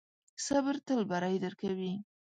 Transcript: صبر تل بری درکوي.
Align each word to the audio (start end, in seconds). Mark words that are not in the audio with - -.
صبر 0.45 0.75
تل 0.85 0.99
بری 1.09 1.37
درکوي. 1.43 1.93